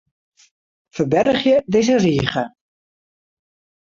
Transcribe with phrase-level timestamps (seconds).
[0.95, 2.43] Ferbergje dizze rige.